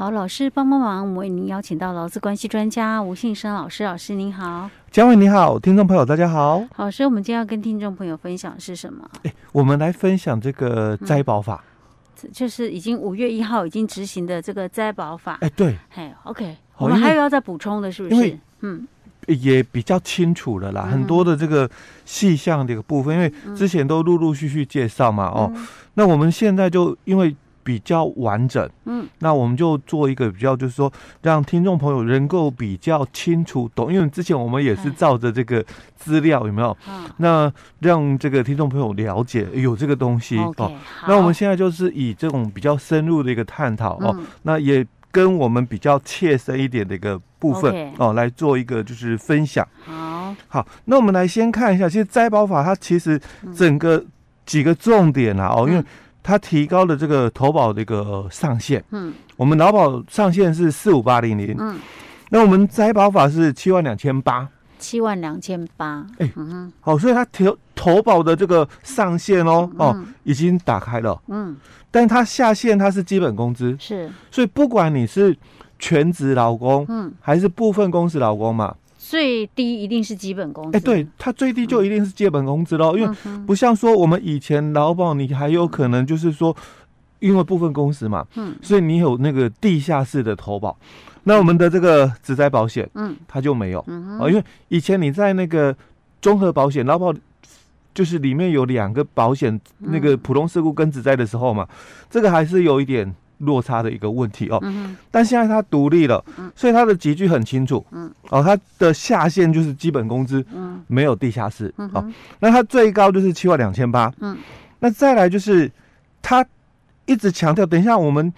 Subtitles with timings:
[0.00, 6.60] 好，老师帮帮忙，我们为您邀请到劳资关系专家吴信生老师，老师您好，嘉伟你好，听众朋友大家好。
[6.74, 9.06] 好，老师，我们今天要跟听众朋友分享的是什么？
[9.24, 11.62] 哎，我们来分享这个灾保法，
[12.22, 15.36] 嗯、就是已经五月一号已经执行的这个灾保法。
[15.42, 18.38] 哎，对，哎，OK，我们还有要再补充的，是不是？
[18.62, 18.88] 嗯，
[19.26, 21.70] 也比较清楚了啦，嗯、很多的这个
[22.06, 27.36] 细项的一个部分，因为之前都陆陆续续介绍嘛，哦，嗯、那我们现在就因为。
[27.62, 30.92] 比较完整，嗯，那我们就做一个比较，就是说
[31.22, 35.64] 让听众朋友能够比较清楚懂，因为之前我们也是照着这个
[35.96, 36.76] 资料有没有？
[36.88, 40.72] 嗯，那让这个听众朋友了解有这个东西哦。
[41.06, 49.66] 那我们现在就是以这种比较深入的一个探讨哦，那也跟我们比较切身一点的一个部分哦来做一个就是分享。
[49.84, 53.20] 好，好，那我们来先看一下，其实摘保法它其实
[53.54, 54.04] 整个
[54.46, 55.84] 几个重点啊哦，因为。
[56.22, 61.78] 它提高了这个投保的一个上限，嗯，我们劳保上限是四五八零零，嗯，
[62.28, 71.56] 那我们灾保法是七万两千八，七万两千八，哎，嗯哼，好，所以它投投保的这个上限哦，嗯、哦，已经打开了，嗯，
[71.90, 75.36] 但它下限它是基本工资，是，所以不管你是
[75.78, 78.74] 全职劳工，嗯，还是部分工时劳工嘛。
[79.02, 86.54] 最低一定是基本工资，哎、欸，对，它最低就一定是基本工资喽，因为不像说我们以前劳保，你还有可能就是说，
[87.18, 90.76] 因为部分工时嘛，嗯，所以你有那个地下室的投保，
[91.24, 95.74] 那我们的这个职灾保险，嗯，它就没有，嗯哼，因为以前你在那个
[96.20, 97.10] 综合保险劳保，
[97.94, 101.66] 就是里面有两个保险，那个普通事故跟职灾的时候嘛，
[102.10, 103.14] 这个还是有一点。
[103.40, 114.36] 落差的一个问题哦，嗯、但现在它独立了，嗯、所以它的级距很清楚，嗯、哦，它的下限就是基本工资，嗯、没有地下室，嗯、那它最高就是七万两千八，嗯，
[114.80, 115.70] 那再来就是
[116.20, 116.44] 他
[117.06, 118.30] 一直强调，等一下我们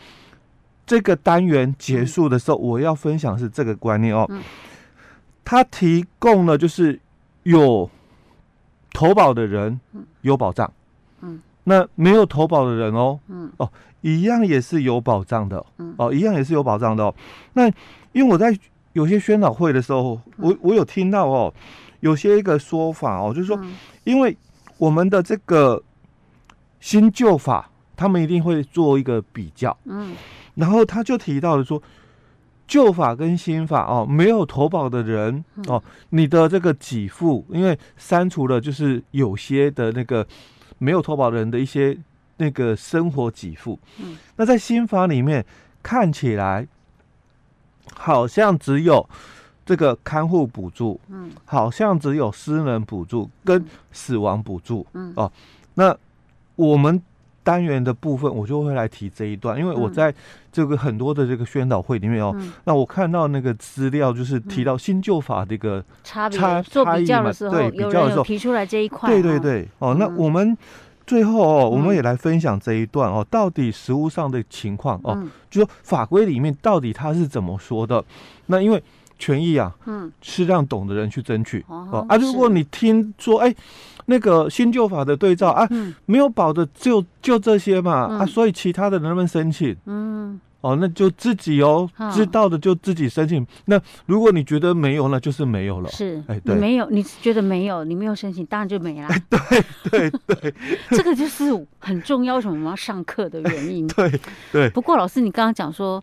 [0.86, 4.40] 这个单元结束的时候，我要分享是这个观念哦，嗯、
[5.44, 7.00] 它提供了就是
[7.42, 7.90] 有
[8.92, 9.80] 投保的人
[10.20, 10.72] 有保障，
[11.22, 13.68] 嗯，那没有投保的人哦，嗯，哦。
[14.02, 15.64] 一样也是有保障的，
[15.96, 17.14] 哦，一样也是有保障的哦。
[17.54, 17.66] 那
[18.12, 18.56] 因为我在
[18.92, 21.54] 有些宣导会的时候，我我有听到哦，
[22.00, 23.58] 有些一个说法哦，就是说，
[24.04, 24.36] 因为
[24.76, 25.82] 我们的这个
[26.80, 30.14] 新旧法，他们一定会做一个比较，嗯，
[30.56, 31.80] 然后他就提到了说，
[32.66, 40.26] 旧法跟新法哦，没有投保的人哦，你的这个给付，因为删除了就是有些的那个
[40.78, 41.96] 没有投保的人的一些。
[42.42, 45.46] 那个生活给付，嗯，那在新法里面
[45.80, 46.66] 看起来
[47.94, 49.08] 好像只有
[49.64, 55.12] 这个看护补助，嗯，好像只有私人补助跟死亡补助，嗯。
[55.14, 55.30] 哦，
[55.74, 55.96] 那
[56.56, 57.00] 我们
[57.44, 60.12] 单元的部分我就会来提这一段，因为我在
[60.50, 70.58] 这个很多的这个宣导会里面哦，嗯、那我看到那个资料就是提到新旧法这个差差做比较的时候，对比较的时候提出来这一块，对对对，哦，那我们。
[71.12, 78.02] 最后哦，我们也来分享这一段哦，到底实物上的情况哦，就说法规里面到底他是怎么说的？
[78.46, 78.82] 那因为
[79.18, 82.16] 权益啊，嗯，是让懂的人去争取哦啊。
[82.16, 83.54] 如果你听说哎，
[84.06, 85.68] 那个新旧法的对照啊，
[86.06, 89.76] 没有保的就就这些嘛啊，所以其他的能不能申请？
[89.84, 90.40] 嗯。
[90.62, 93.44] 哦，那就自己哦，知道的就自己申请。
[93.64, 95.90] 那如果你觉得没有，那就是没有了。
[95.90, 99.08] 是，哎，对，没有，你觉得没有，你没有申请，当然就没了。
[99.28, 100.54] 对对对，
[100.90, 101.44] 这个就是
[101.80, 103.86] 很重要，为什么我们要上课的原因。
[103.94, 104.20] 对
[104.52, 104.70] 对。
[104.70, 106.02] 不过老师，你刚刚讲说，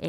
[0.00, 0.08] 哎，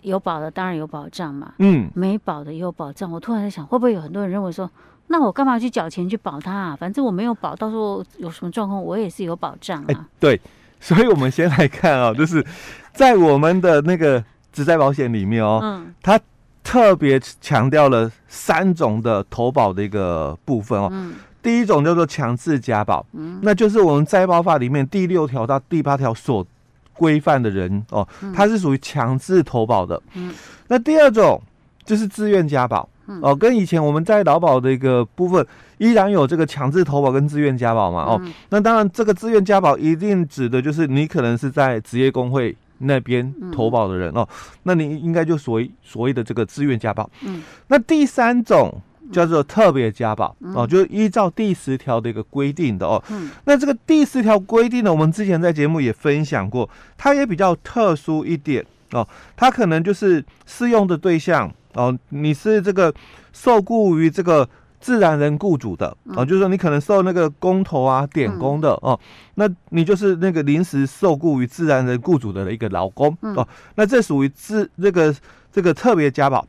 [0.00, 3.12] 有保的当然有保障嘛，嗯，没保的也有保障。
[3.12, 4.70] 我突然在想，会不会有很多人认为说，
[5.08, 6.74] 那我干嘛去缴钱去保他啊？
[6.74, 10.08] 反正我没有保，到时候有什么状况，我也是有保障啊。
[10.18, 10.40] 对。
[10.86, 12.44] 所以，我们先来看啊，就是
[12.92, 14.22] 在我们的那个
[14.52, 16.20] 职灾保险里面哦，嗯，它
[16.62, 20.90] 特别强调了三种的投保的一个部分哦。
[20.92, 26.46] 嗯，第一种叫做强制加保，嗯，那就是我们灾保法里面第六条到第八条所
[26.92, 30.00] 规范的人哦，它是属于强制投保的。
[30.12, 30.34] 嗯，
[30.68, 31.40] 那第二种
[31.86, 32.86] 就是自愿加保。
[33.20, 35.46] 哦，跟以前我们在劳保的一个部分，
[35.78, 38.02] 依然有这个强制投保跟自愿加保嘛。
[38.04, 44.26] 哦，那当然这个自愿加保一定指的就是你可能是在职业工会那边投保的人哦，
[44.62, 47.08] 那你应该就所谓所谓的这个自愿加保。
[47.22, 48.80] 嗯，那第三种
[49.12, 53.02] 叫做特别加保哦，就依照第十条的一个规定的哦。
[53.10, 59.06] 嗯，那这个第十条规定呢，我们之前在节目也分享过，它也比较特殊一点哦，
[59.36, 61.52] 它可能就是适用的对象。
[61.74, 62.92] 哦，你是这个
[63.32, 64.48] 受雇于这个
[64.80, 68.98] 自然人雇主的啊，就是说你可能受那个工头啊点工的哦，
[69.34, 75.14] 那你就是那个临时受雇于自然人雇主的一个劳工哦，那这属于自这个
[75.50, 76.46] 这个特别加保。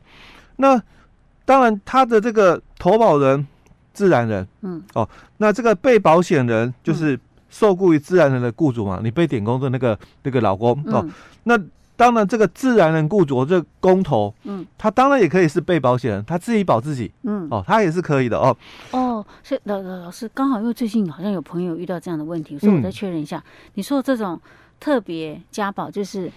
[0.56, 0.80] 那
[1.44, 3.46] 当然他的这个投保人
[3.92, 5.08] 自然人，嗯哦，
[5.38, 7.18] 那这个被保险人就是
[7.48, 11.04] 受雇于自然人的雇主嘛，你被点工的那个那个劳工哦，
[11.44, 11.58] 那。
[11.96, 18.54] 当然，这个自然人雇主这个工头，嗯，他当然也可以是被保险人，他自己保自己，嗯，哦，他也是可以的哦。
[18.90, 24.38] 哦，是老老老师，刚好因为最近好像有朋友遇到这样的问题，所以我再确认一下，嗯、你说的这种
[24.78, 26.30] 特别加保，就是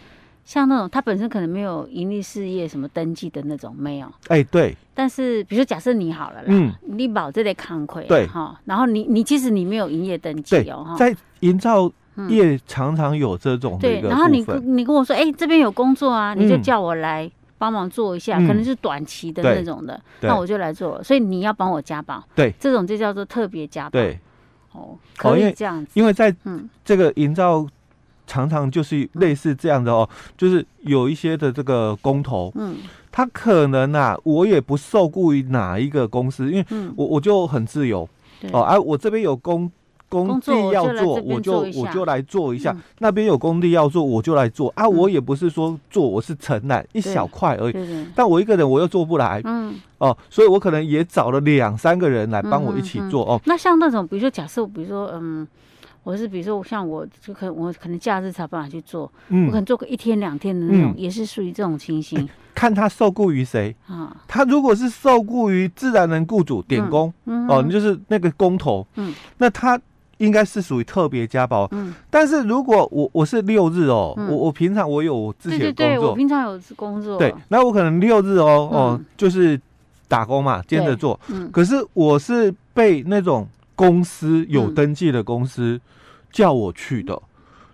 [0.45, 4.09] 像那种他本身可能没有营利事业什么登记的那种，没有。
[4.29, 4.73] 哎，对。
[4.93, 11.91] 但是，比如说假设你好了啦，嗯，你保这类康亏，对哈，然后你你即使你没有营业登记哦，哈，在营造。
[12.27, 21.03] 业常常有这种对，然后你你跟我说，哎，这边有工作啊，你就叫我来帮忙做一下，可能是短期的那种的，那我就来做了。
[21.03, 23.91] 所以你要帮我加保，对，这种就叫做特别加保。
[23.91, 24.19] 对，
[24.73, 26.35] 哦，可以这样子，因为在
[26.83, 27.65] 这个营造
[28.27, 30.07] 常常就是类似这样的哦，
[30.37, 32.77] 就是有一些的这个工头，嗯，
[33.11, 36.65] 他可能啊，我也不受雇于哪一个公司，因为
[36.97, 38.07] 我我就很自由，
[38.51, 39.71] 哦，哎我这边有工。
[40.09, 42.75] 工地要做，我就我就来做一下。
[42.97, 44.89] 那边有工地要做，我就来做啊！
[44.89, 48.05] 我也不是说做，我是承揽一小块而已。
[48.15, 53.39] 但我一个人我又做不来，嗯哦，所以我可能也找了两三个人来帮我一起做哦。
[53.45, 55.47] 那像那种，比如说假设，比如说嗯，
[56.03, 62.27] 我是比如说像我就可我可能假日才办法去做，我可能做个一天两天的那种，也是属于这种情形。
[62.55, 64.17] 看他受雇于谁啊？
[64.27, 67.13] 他如果是受雇于自然人雇主点工，
[67.47, 69.79] 哦，你就是那个工头，嗯，那他。
[70.19, 79.59] 应该是属于特别加保，嗯，但是如果我我是六日哦，我我平常我有自己的工作，对对对，我平常有工作，对，那我可能六日哦哦，就是
[80.07, 85.79] 打工嘛，兼着做，嗯，可是我是被那种公司有登记的公司
[86.31, 87.17] 叫我去的，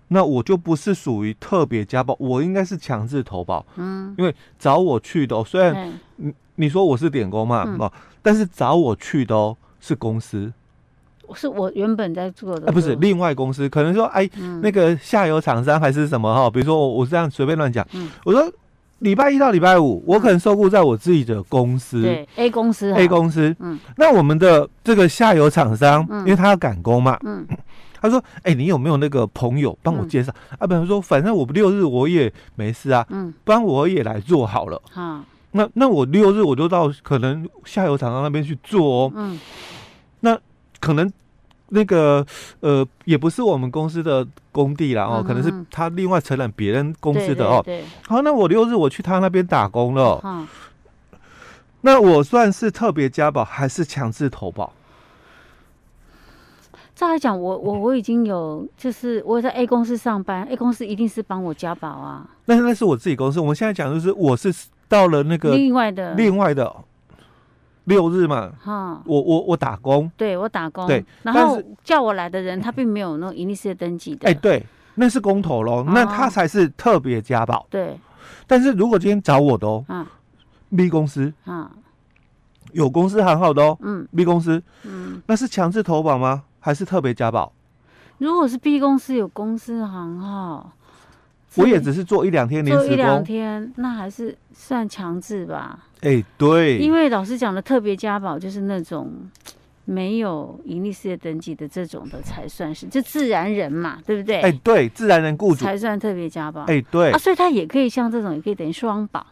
[0.08, 10.52] 那我就不是属于特别加保，我应该是强制投保，嗯，因为找我去的，虽然你你说我是点工嘛，哦，但是找我去的哦是公司。
[11.34, 14.28] 是我原本在做的，哎，不是另外公司，可能说，哎，
[14.62, 16.50] 那个下游厂商还是什么哈？
[16.50, 17.86] 比如说我我这样随便乱讲，
[18.24, 18.50] 我说
[19.00, 27.46] 礼拜一到礼拜五，我可能受雇在我自己的公司，对，A 公司，A 公司，嗯，那我们的这个下游厂商，因为他要赶工嘛，嗯，
[28.00, 30.32] 他说，哎，你有没有那个朋友帮我介绍？
[30.58, 35.20] 啊，比方说，反正我六日我也没事啊，嗯，不然我也来做好了，好，
[35.52, 39.38] 那那我六日我就到可能下游厂商那边去做哦，嗯，
[40.20, 40.38] 那。
[40.80, 41.10] 可能
[41.70, 42.24] 那个
[42.60, 47.60] 呃，也不是我们公司的工地啦哦，可能是他另外承揽别人公司的哦。
[47.64, 50.46] 对好，那我六日我去他那边打工了。
[51.80, 54.72] 那我算是特别加保还是强制投保？
[56.94, 62.26] 照来讲，我我我已经有，就是我在 A 公司上班，A 公司一定是帮我加保啊。
[62.46, 63.38] 那那是我自己公司。
[63.38, 64.52] 我们现在讲就是，我是
[64.88, 66.74] 到了那个另外的另外的。
[67.86, 77.98] 六日嘛，哈，我我我打工，对我打工，对，然后叫我来的人，他并没有那种营利事业登记的，哎，对，那是公投喽，那他才是特别加保，对。
[78.46, 80.06] 但是如果今天找我的哦嗯
[80.76, 81.70] ，B 公司，啊，
[82.72, 86.42] 有公司行号的哦，嗯，B 公司，嗯，那是强制投保吗？
[86.60, 87.52] 还是特别加保？
[88.18, 90.72] 如果是 B 公司有公司行号。
[91.54, 95.86] 我也只是做一两天临时工，做一两天，那还是算强制吧。
[96.02, 99.10] 哎、欸，对，因为老师讲的特别加保就是那种
[99.86, 104.36] 没有盈利事业登记的这种的才算是，就自然人嘛，对不对？
[104.42, 106.60] 哎、欸，对，自然人雇主才算特别加保。
[106.64, 109.26] 哎、欸，对啊，所以他也可以像这种，也可以等于双保。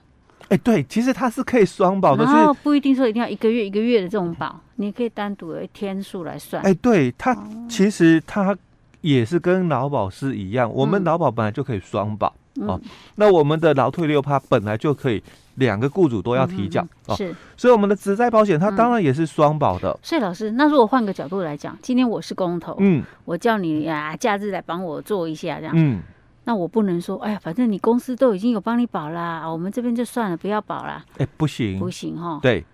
[0.44, 6.62] 哎、欸，对，其实他是可以双保的，然后不一定说一定要一个月一个月的这种保，你可以单独的天数来算。
[6.62, 7.36] 哎、欸，对，他
[7.68, 8.56] 其实他。
[9.04, 12.80] 也是跟劳保是一样，我们劳保本来就可以双保、嗯、哦。
[13.16, 15.22] 那我们的劳退六趴本来就可以
[15.56, 17.14] 两个雇主都要提缴、嗯嗯、哦。
[17.14, 19.98] 是，所以我们的职灾保险它当然也是双保的、嗯。
[20.02, 26.00] 所以老师，那如果换个角度来讲，今天我是工头，嗯，我叫你啊，假日来帮我做一下这样，嗯，
[26.44, 31.04] 那我不能说，哎呀，反正你公司都已经有帮你保啦，我们这边就算了，不要保啦。
[31.18, 32.38] 哎，不行，不行哈。
[32.40, 32.64] 对，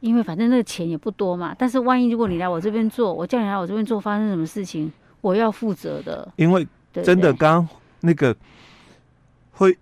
[0.00, 1.56] 因为反正那个钱也不多嘛。
[1.58, 4.92] 但是万一如果你来我这边做，我叫你来我这边做，发生什么事情？
[5.24, 6.68] 我要负责的，因为
[7.02, 7.66] 真的刚
[8.00, 8.36] 那个
[9.52, 9.74] 会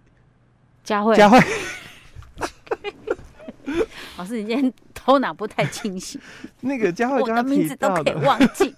[0.84, 1.36] 佳慧，佳慧，
[4.16, 6.20] 老师，你今天头脑不太清醒。
[6.62, 8.72] 那个佳慧刚刚提到的，都可以忘记。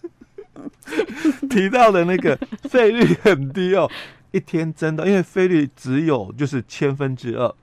[1.50, 3.90] 提到的那个费率很低哦，
[4.30, 7.54] 一天真的，因为费率只有就是千分之二，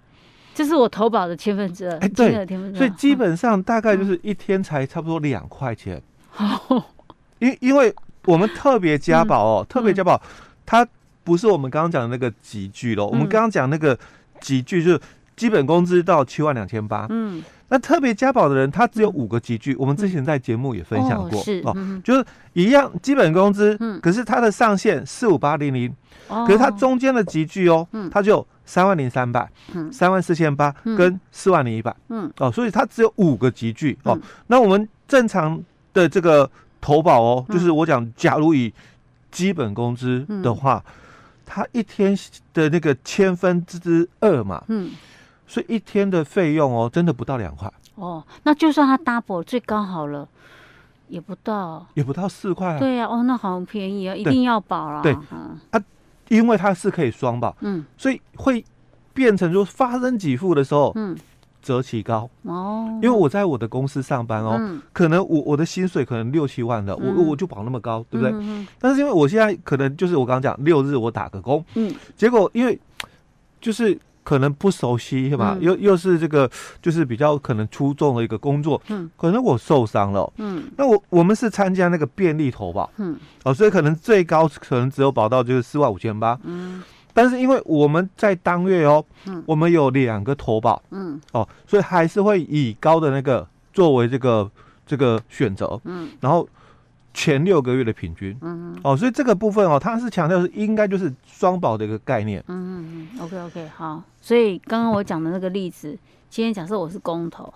[0.53, 5.99] 这是我投保的千分之二，哎，对，所以基本上大概就是一天才差不多两块钱。
[6.29, 6.93] 好，
[7.39, 7.91] 因因为
[8.25, 10.21] 我们特别加保哦，特别加保，
[10.65, 10.87] 它
[11.23, 13.07] 不是我们刚刚讲的那个级距咯。
[13.07, 13.97] 我们刚刚讲那个
[14.39, 15.01] 集聚就是
[15.35, 17.07] 基本工资到七万两千八。
[17.09, 17.43] 嗯。
[17.73, 21.73] 那特别加保的人，他只有五个级距，我们之前在节目也分享过哦，
[22.03, 25.89] 就是一样基本工资，可是它的上限四五八零零，
[26.27, 29.49] 可是它中间的集聚哦，它就三万零三百，
[29.89, 34.19] 三万四千八跟四万零一百，嗯，哦，所以它只有五个集聚哦。
[34.47, 35.57] 那我们正常
[35.93, 36.51] 的这个
[36.81, 38.73] 投保哦，就是我讲，假如以
[39.31, 40.83] 基本工资的话，
[41.45, 42.17] 他一天
[42.53, 44.91] 的那个千分之二嘛，嗯。
[45.47, 48.23] 所以一天的费用哦，真的不到两块哦。
[48.43, 50.25] 那就算他 double 最高好了，
[51.09, 52.79] 也不到，也不到四块啊。
[52.79, 55.01] 对呀，哦，那好便宜啊，一定要保了。
[55.01, 55.11] 对，
[55.71, 55.83] 啊，
[56.29, 58.63] 因为它是可以双保，嗯，所以会
[59.13, 61.17] 变成说发生给付的时候，嗯，
[61.61, 62.87] 择期高哦。
[63.01, 68.65] 因为我在我的公司上班哦，可能我我的薪水可能六七万的，我我就保那么高，对不对？
[68.79, 72.79] 但是因为我现在可能就是我刚刚讲六日我打个工，嗯，结果因为
[73.59, 73.97] 就是。
[74.23, 75.57] 可能不熟悉是吧？
[75.59, 76.47] 又又是这个，
[76.79, 78.79] 就是比较可能出众的一个工作。
[78.87, 80.31] 嗯，可能我受伤了。
[80.37, 82.87] 嗯，那我我们是参加那个便利投保。
[82.97, 86.39] 嗯，哦，所以可能最高可能只有保到就是四万五千八。
[86.43, 90.81] 嗯，但是因为我们在当月哦，嗯，我们有两个投保。
[90.91, 94.49] 嗯，哦，所以还是会以高的那个作为这个
[94.85, 95.79] 这个选择。
[95.85, 96.47] 嗯，然后。
[97.13, 105.89] 前六个月的平均，嗯哦，所以这个部分哦，它是强调是应该就是双保的一个概念，嗯嗯嗯，OK OK，好，所以刚刚我讲的那个例子，
[106.29, 107.53] 今天假设我是公投，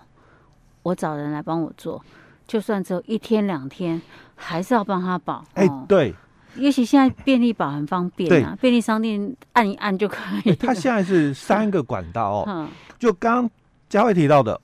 [0.82, 2.04] 我找人来帮我做，
[2.46, 4.02] 就算只有一天两天，
[4.34, 6.14] 还是要帮他保，哎，对，
[6.58, 10.54] 尤其现在便利宝很方便啊，便利商店按一按就可以。
[10.54, 13.48] 它现在是 三个管道哦，就刚
[13.88, 14.60] 佳慧提到的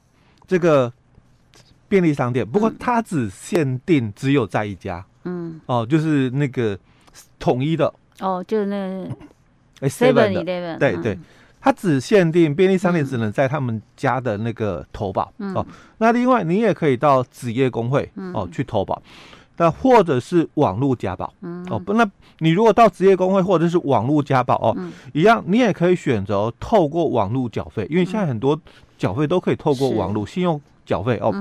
[0.46, 0.92] 这个。
[1.88, 6.78] 便利商店，不过它只限定只有在一家，嗯，哦，就是那个
[7.38, 9.06] 统一的，哦，就是那
[9.78, 11.18] 个 seven 的，对对，
[11.60, 15.66] 它只限定便利商店只能在他们家的那个投保，哦，
[15.98, 19.02] 那另外你也可以到职业工会哦去投保，
[19.58, 21.32] 那或者是网络加保，
[21.70, 24.76] 哦不，那你如果到职业工会或者是网络加保哦，
[25.12, 28.58] 一样，你也可以选择透过网络缴费，因为现在很多
[28.96, 31.32] 缴费都可以透过网络信用缴费哦。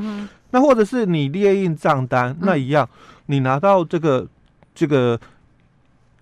[0.51, 2.87] 那或者是你列印账单，那一样，
[3.27, 4.27] 你拿到这个
[4.75, 5.17] 这个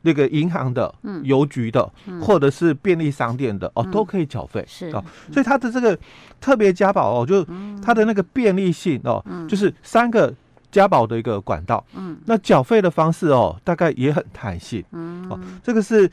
[0.03, 0.93] 那个银行的、
[1.23, 1.91] 邮局的，
[2.21, 4.63] 或者是便利商店的哦，都可以缴费。
[4.67, 4.89] 是。
[4.91, 5.03] 哦，
[5.33, 5.97] 所以它的这个
[6.39, 7.43] 特别加保哦，就
[7.83, 10.31] 它的那个便利性哦，就是三个
[10.71, 11.83] 加保的一个管道。
[11.95, 14.83] 嗯，那缴费的方式哦，大概也很弹性。
[14.91, 16.09] 嗯，哦，这个是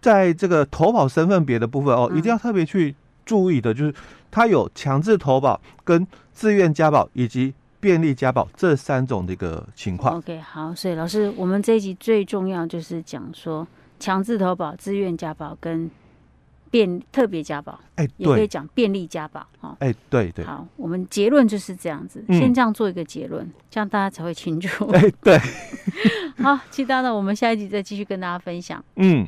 [0.00, 3.94] 在这个投保身份别的部分哦，一定要特别去注意的，就是
[4.30, 6.06] 它有强制投保跟。
[6.36, 10.16] 自愿加保以及便利加保这三种的一个情况。
[10.16, 13.64] OK，好，所以老师，我们这一集最重要就是讲说
[14.00, 15.88] 强制投保、自愿加保跟
[16.74, 20.44] 便特别家暴，哎，也可以讲便利家暴，哈，哎，对对。
[20.44, 24.84] 好，我们结论就是这样子，先这样做一个结论，这样大家才会清楚。
[24.88, 25.38] 哎，对。
[26.38, 28.84] 好，其他的我们下一集再继续跟大家分享。
[28.96, 29.24] 嗯。